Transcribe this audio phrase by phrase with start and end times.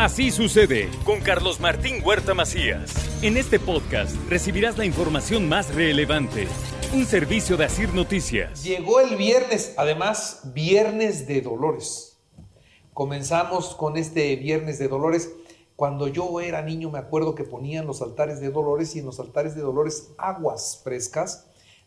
[0.00, 2.90] Así sucede con Carlos Martín Huerta Macías.
[3.22, 6.48] En este podcast recibirás la información más relevante.
[6.94, 8.64] Un servicio de Asir Noticias.
[8.64, 12.18] Llegó el viernes, además, viernes de dolores.
[12.94, 15.34] Comenzamos con este viernes de dolores.
[15.76, 19.20] Cuando yo era niño me acuerdo que ponían los altares de dolores y en los
[19.20, 21.44] altares de dolores aguas frescas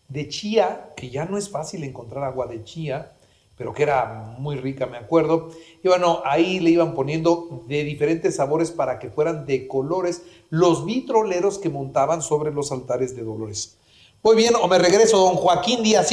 [0.07, 3.13] de chía, que ya no es fácil encontrar agua de chía,
[3.57, 5.49] pero que era muy rica, me acuerdo.
[5.84, 10.85] Y bueno, ahí le iban poniendo de diferentes sabores para que fueran de colores los
[10.85, 13.77] vitroleros que montaban sobre los altares de dolores.
[14.26, 16.07] Muy bien, o me regreso, don Joaquín Díaz.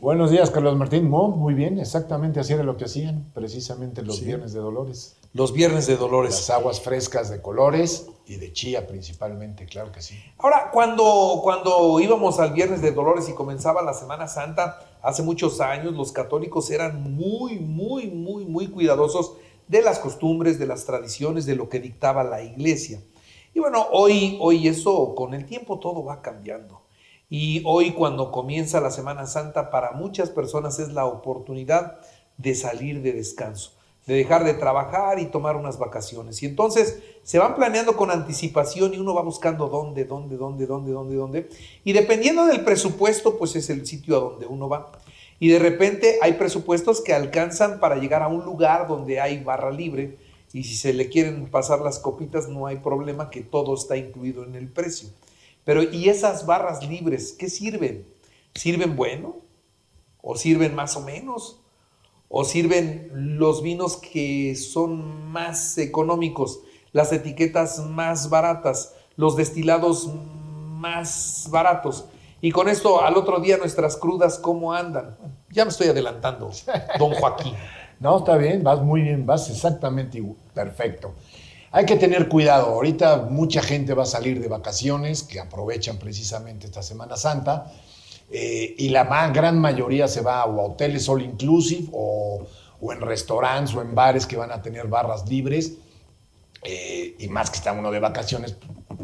[0.00, 1.10] Buenos días, Carlos Martín.
[1.10, 5.16] muy bien, exactamente así era lo que hacían, precisamente los viernes de Dolores.
[5.32, 6.30] Los viernes de Dolores.
[6.36, 10.14] Las aguas frescas de colores y de chía principalmente, claro que sí.
[10.38, 15.60] Ahora, cuando, cuando íbamos al viernes de Dolores y comenzaba la Semana Santa, hace muchos
[15.60, 19.32] años, los católicos eran muy, muy, muy, muy cuidadosos
[19.66, 23.00] de las costumbres, de las tradiciones, de lo que dictaba la iglesia.
[23.52, 26.85] Y bueno, hoy, hoy eso, con el tiempo todo va cambiando.
[27.28, 31.98] Y hoy cuando comienza la Semana Santa, para muchas personas es la oportunidad
[32.38, 33.72] de salir de descanso,
[34.06, 36.40] de dejar de trabajar y tomar unas vacaciones.
[36.42, 40.92] Y entonces se van planeando con anticipación y uno va buscando dónde, dónde, dónde, dónde,
[40.92, 41.48] dónde, dónde.
[41.82, 44.92] Y dependiendo del presupuesto, pues es el sitio a donde uno va.
[45.40, 49.72] Y de repente hay presupuestos que alcanzan para llegar a un lugar donde hay barra
[49.72, 50.16] libre.
[50.52, 54.44] Y si se le quieren pasar las copitas, no hay problema que todo está incluido
[54.44, 55.08] en el precio.
[55.66, 58.06] Pero ¿y esas barras libres qué sirven?
[58.54, 59.34] ¿Sirven bueno?
[60.22, 61.58] ¿O sirven más o menos?
[62.28, 66.60] ¿O sirven los vinos que son más económicos,
[66.92, 70.08] las etiquetas más baratas, los destilados
[70.78, 72.04] más baratos?
[72.40, 75.16] Y con esto al otro día nuestras crudas, ¿cómo andan?
[75.50, 76.48] Ya me estoy adelantando,
[76.96, 77.54] don Joaquín.
[77.98, 80.22] no, está bien, vas muy bien, vas exactamente
[80.54, 81.12] perfecto.
[81.76, 82.68] Hay que tener cuidado.
[82.68, 87.70] Ahorita mucha gente va a salir de vacaciones que aprovechan precisamente esta Semana Santa
[88.30, 92.46] eh, y la gran mayoría se va a hoteles all inclusive o,
[92.80, 95.74] en restaurantes o en bares que van a tener barras libres.
[96.62, 98.56] Eh, y más que está uno de vacaciones,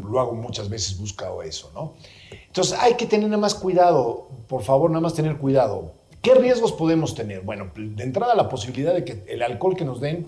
[0.03, 1.93] luego muchas veces busca eso, ¿no?
[2.47, 5.91] Entonces hay que tener nada más cuidado, por favor, nada más tener cuidado.
[6.23, 7.41] ¿Qué riesgos podemos tener?
[7.41, 10.25] Bueno, de entrada la posibilidad de que el alcohol que nos den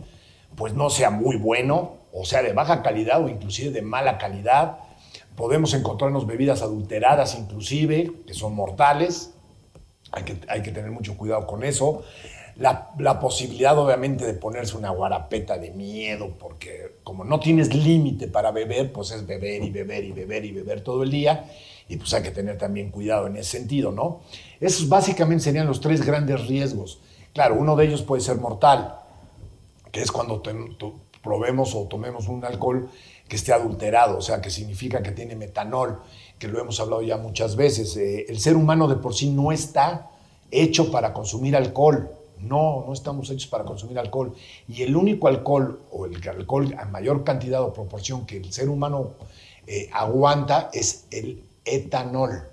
[0.55, 4.78] pues no sea muy bueno, o sea de baja calidad o inclusive de mala calidad.
[5.36, 9.31] Podemos encontrarnos bebidas adulteradas inclusive, que son mortales.
[10.12, 12.03] Hay que, hay que tener mucho cuidado con eso.
[12.56, 18.30] La, la, posibilidad obviamente de ponerse una guarapeta de miedo, porque como no tienes límite
[18.30, 21.52] para beber, pues es beber y beber y beber y beber todo el día,
[21.90, 24.22] y pues hay que tener también cuidado en ese sentido, ¿no?
[24.62, 27.02] Esos básicamente serían los tres grandes riesgos.
[27.34, 29.00] Claro, uno de ellos puede ser mortal,
[29.92, 30.42] que es cuando
[31.25, 32.88] probemos o tomemos un alcohol
[33.28, 36.00] que esté adulterado, o sea, que significa que tiene metanol,
[36.38, 37.97] que lo hemos hablado ya muchas veces.
[37.97, 40.12] Eh, el ser humano de por sí no está
[40.52, 42.12] hecho para consumir alcohol.
[42.40, 44.35] No, no estamos hechos para consumir alcohol.
[44.68, 48.69] Y el único alcohol, o el alcohol a mayor cantidad o proporción que el ser
[48.69, 49.14] humano
[49.66, 52.44] eh, aguanta es el etanol.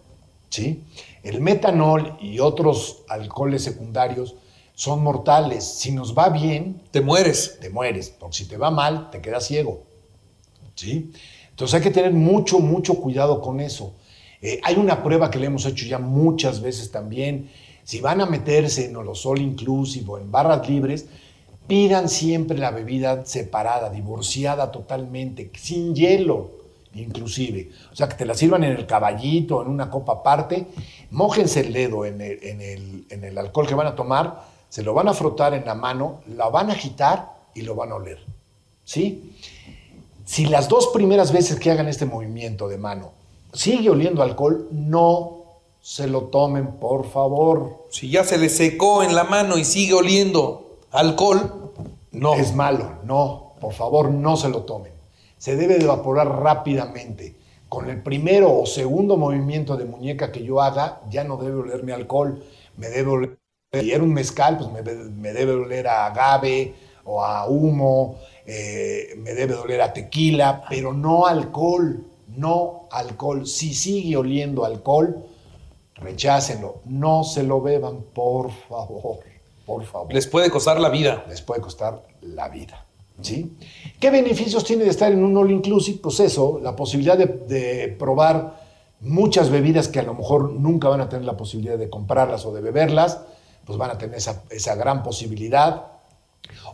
[0.48, 0.82] ¿sí?
[1.22, 4.36] El metanol y otros alcoholes secundarios
[4.74, 5.64] son mortales.
[5.64, 7.58] Si nos va bien, te mueres.
[7.60, 8.10] Te mueres.
[8.10, 9.82] Porque si te va mal, te quedas ciego.
[10.74, 11.12] ¿Sí?
[11.50, 13.92] Entonces hay que tener mucho, mucho cuidado con eso.
[14.40, 17.50] Eh, hay una prueba que le hemos hecho ya muchas veces también.
[17.84, 21.06] Si van a meterse en los all inclusive o en barras libres,
[21.66, 26.50] pidan siempre la bebida separada, divorciada totalmente, sin hielo
[26.94, 27.70] inclusive.
[27.92, 30.66] O sea, que te la sirvan en el caballito, en una copa aparte,
[31.10, 35.06] mójense el dedo en el, en el alcohol que van a tomar se lo van
[35.06, 38.20] a frotar en la mano, la van a agitar y lo van a oler.
[38.84, 39.36] ¿Sí?
[40.24, 43.10] Si las dos primeras veces que hagan este movimiento de mano
[43.52, 45.42] sigue oliendo alcohol, no
[45.82, 47.84] se lo tomen, por favor.
[47.90, 51.74] Si ya se le secó en la mano y sigue oliendo alcohol,
[52.12, 52.32] no.
[52.36, 54.92] Es malo, no, por favor, no se lo tomen.
[55.36, 57.36] Se debe de evaporar rápidamente.
[57.68, 61.92] Con el primero o segundo movimiento de muñeca que yo haga, ya no debe olerme
[61.92, 62.42] alcohol,
[62.78, 63.41] me debe oler
[63.80, 66.74] si era un mezcal, pues me, debe oler a agave
[67.04, 72.04] o a humo, eh, me debe doler a tequila, pero no alcohol,
[72.36, 73.46] no alcohol.
[73.46, 75.24] Si sigue oliendo alcohol,
[75.94, 79.20] rechácenlo, no se lo beban, por favor,
[79.64, 80.12] por favor.
[80.12, 81.24] Les puede costar la vida.
[81.26, 82.84] Les puede costar la vida.
[83.22, 83.56] ¿sí?
[83.98, 85.98] ¿Qué beneficios tiene de estar en un all inclusive?
[86.02, 88.60] Pues eso, la posibilidad de, de probar
[89.00, 92.52] muchas bebidas que a lo mejor nunca van a tener la posibilidad de comprarlas o
[92.52, 93.22] de beberlas,
[93.64, 95.86] pues van a tener esa, esa gran posibilidad.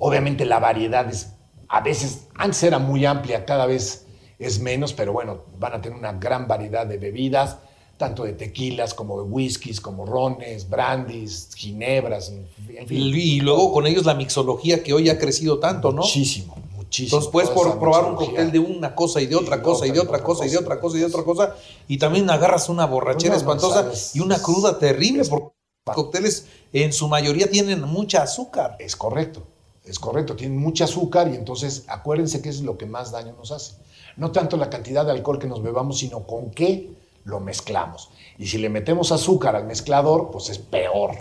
[0.01, 1.33] Obviamente la variedad es,
[1.69, 4.07] a veces, antes era muy amplia, cada vez
[4.39, 7.57] es menos, pero bueno, van a tener una gran variedad de bebidas,
[7.97, 12.99] tanto de tequilas como de whiskies, como rones, brandis, ginebras, en fin.
[12.99, 16.03] Y, luego con ellos la mixología que hoy ha crecido tanto, ¿no?
[16.03, 17.19] Muchísimo, muchísimo.
[17.19, 19.99] Entonces puedes por probar un cóctel de una cosa y de otra cosa y de
[19.99, 21.55] otra cosa y de otra cosa y de otra cosa
[21.89, 25.48] y también agarras una borrachera espantosa y una cruda terrible porque
[25.95, 28.77] cócteles en su mayoría tienen mucha azúcar.
[28.79, 29.43] Es correcto,
[29.85, 30.37] es correcto.
[30.37, 33.75] Tienen mucho azúcar y entonces acuérdense que es lo que más daño nos hace.
[34.17, 36.91] No tanto la cantidad de alcohol que nos bebamos, sino con qué
[37.25, 38.11] lo mezclamos.
[38.39, 41.13] Y si le metemos azúcar al mezclador, pues es peor.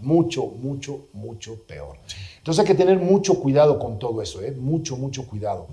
[0.00, 1.96] Mucho, mucho, mucho peor.
[2.38, 4.52] Entonces hay que tener mucho cuidado con todo eso, ¿eh?
[4.52, 5.66] mucho, mucho cuidado.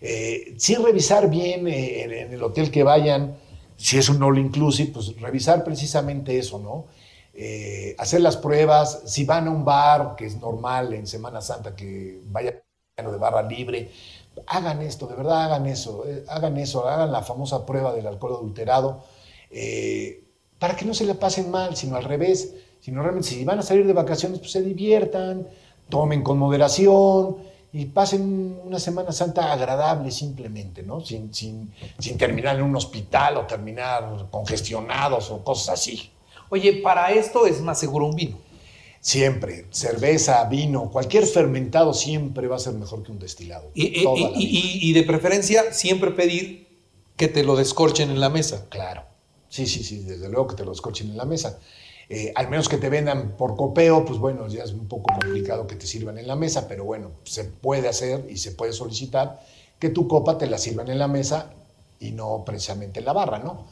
[0.00, 3.36] Eh, revisar bien eh, en el hotel que vayan,
[3.76, 6.86] si es un all inclusive, pues revisar precisamente eso, ¿no?
[7.38, 11.76] Eh, hacer las pruebas, si van a un bar, que es normal en Semana Santa
[11.76, 12.54] que vayan
[12.96, 13.90] de barra libre,
[14.46, 18.36] hagan esto, de verdad hagan eso, eh, hagan eso, hagan la famosa prueba del alcohol
[18.36, 19.04] adulterado,
[19.50, 20.24] eh,
[20.58, 23.62] para que no se la pasen mal, sino al revés, sino realmente si van a
[23.62, 25.46] salir de vacaciones, pues se diviertan,
[25.90, 27.36] tomen con moderación
[27.70, 31.02] y pasen una Semana Santa agradable simplemente, ¿no?
[31.02, 36.12] Sin, sin, sin terminar en un hospital o terminar congestionados o cosas así.
[36.50, 38.38] Oye, para esto es más seguro un vino.
[39.00, 43.70] Siempre, cerveza, vino, cualquier fermentado siempre va a ser mejor que un destilado.
[43.74, 44.40] Y, y- Toda y- la vida.
[44.40, 46.66] y- y de preferencia siempre pedir
[47.16, 48.66] que te lo descorchen en la mesa.
[48.68, 49.02] Claro.
[49.48, 51.58] Sí, sí, sí, desde luego que te lo escochen en la mesa.
[52.08, 55.66] Eh, al menos que te vendan por copeo, pues bueno, ya es un poco complicado
[55.66, 59.40] que te sirvan en la mesa, pero bueno, se puede hacer y se puede solicitar
[59.78, 61.50] que tu copa te la sirvan en la mesa
[62.00, 63.66] y no precisamente en la barra, ¿no?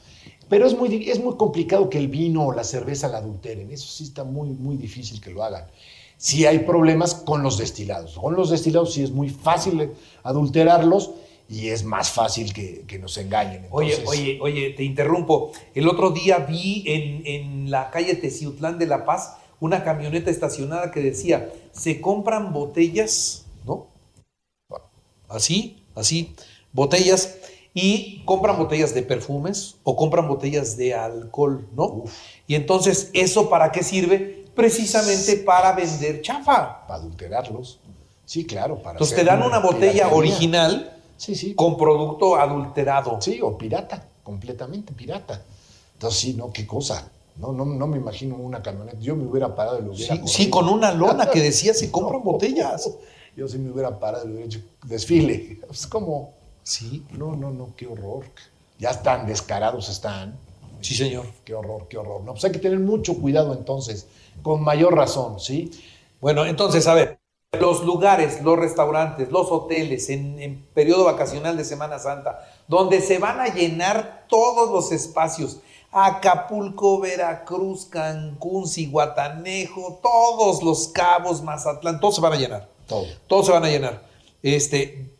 [0.48, 3.86] Pero es muy, es muy complicado que el vino o la cerveza la adulteren, eso
[3.88, 5.66] sí está muy, muy difícil que lo hagan.
[6.16, 8.14] Sí hay problemas con los destilados.
[8.18, 9.90] Con los destilados sí es muy fácil
[10.22, 11.10] adulterarlos
[11.48, 13.66] y es más fácil que, que nos engañen.
[13.70, 15.52] Oye, Entonces- oye, oye, te interrumpo.
[15.74, 20.90] El otro día vi en, en la calle Teciutlán de La Paz una camioneta estacionada
[20.90, 23.86] que decía, se compran botellas, ¿no?
[25.28, 26.34] Así, así,
[26.72, 27.36] botellas,
[27.74, 32.04] y compran botellas de perfumes o compran botellas de alcohol, ¿no?
[32.46, 34.44] Y entonces, ¿eso para qué sirve?
[34.54, 36.86] Precisamente para vender chafa.
[36.86, 37.80] para adulterarlos.
[38.24, 38.76] Sí, claro.
[38.78, 40.16] Para Entonces te dan una botella piratería.
[40.16, 41.54] original Sí, sí.
[41.54, 43.18] con producto adulterado.
[43.20, 45.42] Sí, o pirata, completamente pirata.
[45.94, 47.10] Entonces, sí, no, qué cosa.
[47.36, 48.96] No, no, no me imagino una camioneta.
[49.00, 51.90] Yo me hubiera parado y lo hubiera Sí, sí, con una lona que decía se
[51.90, 52.30] compran No.
[52.32, 52.88] botellas.
[53.36, 55.58] Yo sí me hubiera parado y le hubiera hecho desfile.
[55.70, 56.32] Es como,
[56.64, 58.24] Sí, no, no, no, qué horror.
[58.78, 60.36] Ya están descarados, están.
[60.80, 61.26] sí, señor.
[61.44, 62.22] Qué horror, qué horror.
[62.22, 64.08] No, pues hay que tener mucho cuidado entonces,
[64.42, 65.70] con mayor razón, ¿sí?
[66.20, 67.18] Bueno, entonces, a ver,
[67.60, 73.18] los lugares, los restaurantes, los hoteles en, en periodo vacacional de Semana Santa, donde se
[73.18, 75.58] van a llenar todos los espacios,
[75.92, 82.68] Acapulco, Veracruz, Cancún, Ciguatanejo, todos los cabos, Mazatlán, todos se van a llenar.
[82.88, 83.06] Todo.
[83.28, 84.02] Todos se van a llenar.
[84.42, 85.13] Este,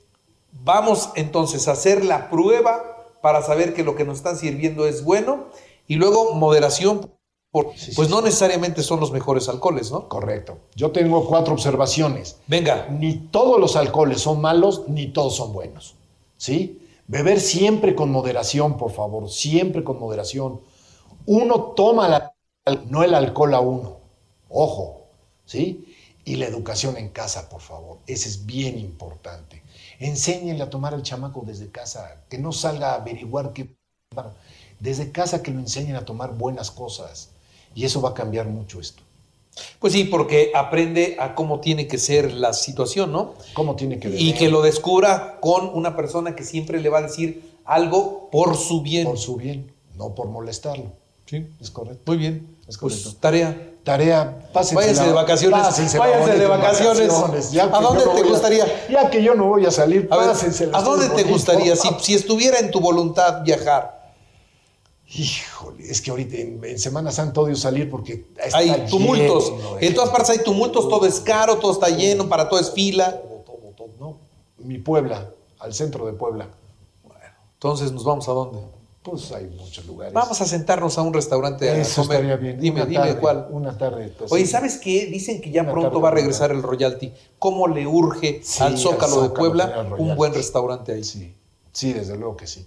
[0.62, 2.82] vamos entonces a hacer la prueba
[3.22, 5.46] para saber que lo que nos están sirviendo es bueno
[5.86, 7.10] y luego moderación,
[7.50, 8.24] por- Sí, sí, pues no sí.
[8.24, 10.08] necesariamente son los mejores alcoholes, ¿no?
[10.08, 10.58] Correcto.
[10.74, 12.36] Yo tengo cuatro observaciones.
[12.46, 15.94] Venga, Ni todos los alcoholes son malos, ni todos son buenos.
[16.36, 16.80] ¿Sí?
[17.06, 20.60] Beber siempre con moderación, por favor, siempre con moderación.
[21.26, 22.32] Uno toma la-
[22.88, 23.96] no el alcohol a uno.
[24.48, 25.02] Ojo,
[25.44, 25.94] ¿sí?
[26.24, 27.98] Y la educación en casa, por favor.
[28.06, 29.62] Ese es bien importante.
[29.98, 33.74] Enséñenle a tomar al chamaco desde casa, que no salga a averiguar qué.
[34.80, 37.30] Desde casa que lo enseñen a tomar buenas cosas.
[37.74, 39.02] Y eso va a cambiar mucho esto.
[39.78, 43.34] pues sí, porque aprende a cómo tiene que ser la situación, ¿no?
[43.52, 44.22] ¿Cómo tiene que beber?
[44.22, 48.56] Y que lo descubra con una persona que siempre le va a decir algo por
[48.56, 49.04] su bien.
[49.06, 51.03] por su bien, no por molestarlo.
[51.26, 52.02] Sí, Es correcto.
[52.06, 52.56] muy bien.
[52.68, 53.18] Es pues correcto.
[53.20, 53.70] tarea.
[53.84, 57.52] Tarea, pásense Váyanse de vacaciones, pásense váyanse de vacaciones.
[57.52, 58.64] Ya ¿A dónde te gustaría?
[58.88, 61.28] ya que yo no voy a salir, A ver, pásensela ¿a dónde te bonito.
[61.28, 64.10] gustaría, si, si estuviera en tu voluntad viajar?
[65.14, 69.52] Híjole, es que ahorita en, en Semana Santa odio salir porque está Hay tumultos.
[69.78, 72.70] de En todas partes hay tumultos, todo es caro, todo está lleno, para todo es
[72.70, 73.20] fila.
[73.44, 74.16] Todo,
[74.58, 75.28] mi Puebla,
[75.58, 76.48] al centro de Puebla.
[77.52, 78.58] Entonces, ¿nos vamos a dónde?
[79.04, 80.14] Pues hay muchos lugares.
[80.14, 82.16] Vamos a sentarnos a un restaurante a Eso comer.
[82.20, 82.58] estaría bien.
[82.58, 83.46] Dime, Una dime tarde, cuál.
[83.50, 84.14] Una tarde.
[84.18, 84.46] pues, Oye.
[84.46, 85.04] ¿sabes qué?
[85.06, 87.12] Dicen que ya Una pronto va a regresar el royalty.
[87.38, 91.04] ¿Cómo le urge Sí, al Zócalo al de Puebla un buen restaurante ahí?
[91.04, 91.34] Sí,
[91.70, 92.66] sí, desde luego que sí.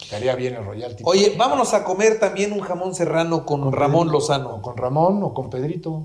[0.00, 1.02] Estaría bien el royalty.
[1.04, 4.54] Oye, vámonos a comer también un jamón serrano con, Ramón Lozano.
[4.56, 6.02] O con Ramón o con Pedrito.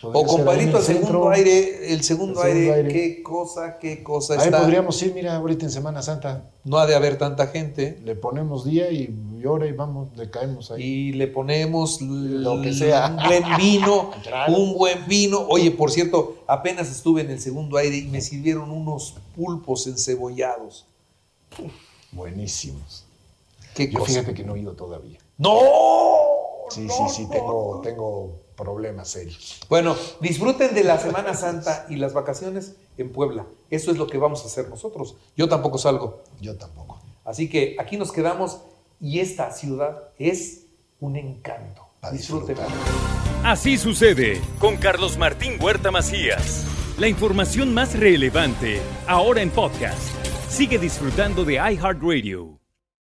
[0.00, 1.30] O Podría con ser ahí en Padrito, el segundo centro.
[1.30, 2.92] aire, el segundo, El segundo aire, aire.
[2.92, 4.60] qué cosa, qué cosa Ahí está.
[4.60, 6.44] podríamos ir, mira, ahorita en Semana Santa.
[6.64, 7.98] No ha de haber tanta gente.
[8.04, 9.12] Le ponemos día y,
[9.44, 10.82] hora y vamos, le caemos ahí.
[10.82, 13.08] Y le ponemos Lo que sea.
[13.18, 14.10] un buen vino,
[14.48, 15.40] un buen vino.
[15.48, 20.86] Oye, por cierto, apenas estuve en el segundo aire y me sirvieron unos pulpos encebollados.
[22.12, 23.04] Buenísimos.
[23.74, 24.12] Qué Yo cosa.
[24.12, 25.18] fíjate que no he ido todavía.
[25.38, 25.58] ¡No!
[26.70, 27.80] Sí, no, sí, sí, no, tengo, no.
[27.80, 29.60] tengo problemas serios.
[29.68, 33.46] Bueno, disfruten de la Semana Santa y las vacaciones en Puebla.
[33.70, 35.16] Eso es lo que vamos a hacer nosotros.
[35.36, 36.22] Yo tampoco salgo.
[36.40, 37.00] Yo tampoco.
[37.24, 38.58] Así que aquí nos quedamos
[39.00, 40.64] y esta ciudad es
[41.00, 41.86] un encanto.
[42.12, 42.56] Disfruten.
[43.44, 46.64] Así sucede con Carlos Martín Huerta Macías.
[46.98, 49.98] La información más relevante ahora en podcast.
[50.48, 52.57] Sigue disfrutando de iHeartRadio.